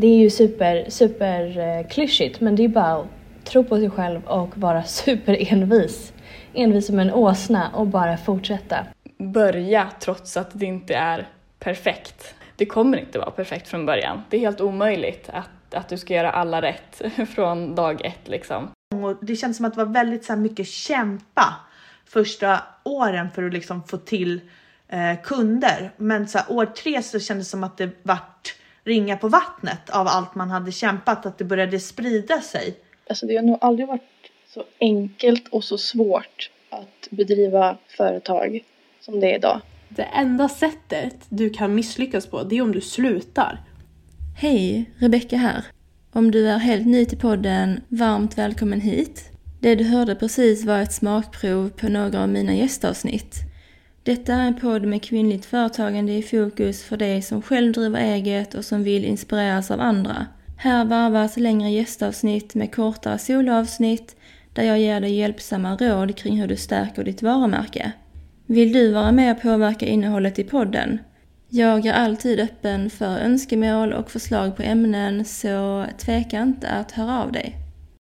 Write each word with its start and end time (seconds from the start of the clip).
Det 0.00 0.06
är 0.06 0.18
ju 0.18 0.30
super, 0.30 0.90
super 0.90 1.58
eh, 1.58 1.86
klyschigt 1.88 2.40
men 2.40 2.56
det 2.56 2.64
är 2.64 2.68
bara 2.68 2.92
att 2.92 3.06
tro 3.44 3.64
på 3.64 3.76
sig 3.76 3.90
själv 3.90 4.26
och 4.26 4.58
vara 4.58 4.82
superenvis. 4.84 6.12
Envis 6.54 6.86
som 6.86 6.98
en 6.98 7.12
åsna 7.12 7.70
och 7.74 7.86
bara 7.86 8.16
fortsätta. 8.16 8.86
Börja 9.18 9.90
trots 10.00 10.36
att 10.36 10.50
det 10.52 10.66
inte 10.66 10.94
är 10.94 11.28
perfekt. 11.58 12.34
Det 12.56 12.66
kommer 12.66 12.98
inte 12.98 13.18
vara 13.18 13.30
perfekt 13.30 13.68
från 13.68 13.86
början. 13.86 14.22
Det 14.30 14.36
är 14.36 14.40
helt 14.40 14.60
omöjligt 14.60 15.30
att, 15.32 15.74
att 15.74 15.88
du 15.88 15.98
ska 15.98 16.14
göra 16.14 16.30
alla 16.30 16.62
rätt 16.62 17.02
från 17.34 17.74
dag 17.74 18.04
ett 18.04 18.28
liksom. 18.28 18.70
Och 18.94 19.24
det 19.24 19.36
känns 19.36 19.56
som 19.56 19.66
att 19.66 19.74
det 19.74 19.84
var 19.84 19.92
väldigt 19.92 20.24
så 20.24 20.32
här, 20.32 20.40
mycket 20.40 20.68
kämpa 20.68 21.54
första 22.06 22.60
åren 22.84 23.30
för 23.34 23.42
att 23.42 23.52
liksom 23.52 23.82
få 23.82 23.96
till 23.96 24.40
eh, 24.88 25.22
kunder. 25.22 25.92
Men 25.96 26.28
så 26.28 26.38
här, 26.38 26.52
år 26.52 26.66
tre 26.66 27.02
så 27.02 27.20
kändes 27.20 27.46
det 27.46 27.50
som 27.50 27.64
att 27.64 27.76
det 27.76 27.90
vart 28.02 28.59
ringa 28.84 29.16
på 29.16 29.28
vattnet 29.28 29.90
av 29.90 30.08
allt 30.08 30.34
man 30.34 30.50
hade 30.50 30.72
kämpat, 30.72 31.26
att 31.26 31.38
det 31.38 31.44
började 31.44 31.80
sprida 31.80 32.40
sig. 32.40 32.74
Alltså 33.08 33.26
det 33.26 33.36
har 33.36 33.42
nog 33.42 33.58
aldrig 33.60 33.88
varit 33.88 34.02
så 34.54 34.64
enkelt 34.80 35.48
och 35.48 35.64
så 35.64 35.78
svårt 35.78 36.50
att 36.70 37.08
bedriva 37.10 37.76
företag 37.96 38.64
som 39.00 39.20
det 39.20 39.32
är 39.32 39.38
idag. 39.38 39.60
Det 39.88 40.02
enda 40.02 40.48
sättet 40.48 41.16
du 41.28 41.50
kan 41.50 41.74
misslyckas 41.74 42.26
på, 42.26 42.42
det 42.42 42.56
är 42.56 42.62
om 42.62 42.72
du 42.72 42.80
slutar. 42.80 43.60
Hej, 44.36 44.90
Rebecka 44.98 45.36
här. 45.36 45.64
Om 46.12 46.30
du 46.30 46.48
är 46.48 46.58
helt 46.58 46.86
ny 46.86 47.04
till 47.04 47.18
podden, 47.18 47.80
varmt 47.88 48.38
välkommen 48.38 48.80
hit. 48.80 49.30
Det 49.60 49.74
du 49.74 49.84
hörde 49.84 50.14
precis 50.14 50.64
var 50.64 50.78
ett 50.78 50.92
smakprov 50.92 51.70
på 51.70 51.88
några 51.88 52.22
av 52.22 52.28
mina 52.28 52.54
gästavsnitt. 52.54 53.49
Detta 54.10 54.34
är 54.34 54.46
en 54.46 54.54
podd 54.54 54.84
med 54.84 55.02
kvinnligt 55.02 55.44
företagande 55.44 56.12
i 56.12 56.22
fokus 56.22 56.84
för 56.84 56.96
dig 56.96 57.22
som 57.22 57.42
själv 57.42 57.72
driver 57.72 58.00
eget 58.00 58.54
och 58.54 58.64
som 58.64 58.82
vill 58.82 59.04
inspireras 59.04 59.70
av 59.70 59.80
andra. 59.80 60.26
Här 60.56 60.84
varvas 60.84 61.36
längre 61.36 61.70
gästavsnitt 61.70 62.54
med 62.54 62.74
kortare 62.74 63.18
soloavsnitt 63.18 64.16
där 64.52 64.62
jag 64.62 64.80
ger 64.80 65.00
dig 65.00 65.14
hjälpsamma 65.14 65.76
råd 65.76 66.16
kring 66.16 66.40
hur 66.40 66.48
du 66.48 66.56
stärker 66.56 67.04
ditt 67.04 67.22
varumärke. 67.22 67.92
Vill 68.46 68.72
du 68.72 68.92
vara 68.92 69.12
med 69.12 69.36
och 69.36 69.42
påverka 69.42 69.86
innehållet 69.86 70.38
i 70.38 70.44
podden? 70.44 70.98
Jag 71.48 71.86
är 71.86 71.92
alltid 71.92 72.40
öppen 72.40 72.90
för 72.90 73.18
önskemål 73.18 73.92
och 73.92 74.10
förslag 74.10 74.56
på 74.56 74.62
ämnen 74.62 75.24
så 75.24 75.86
tveka 75.98 76.42
inte 76.42 76.68
att 76.68 76.92
höra 76.92 77.22
av 77.22 77.32
dig. 77.32 77.69